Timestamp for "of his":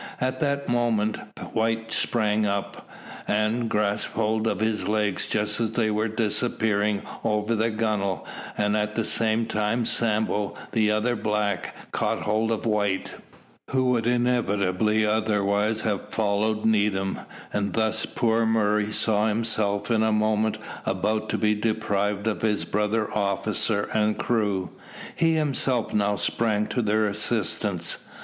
4.47-4.87, 22.25-22.65